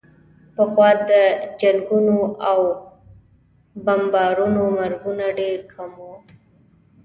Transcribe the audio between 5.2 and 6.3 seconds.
ډېر کم وو.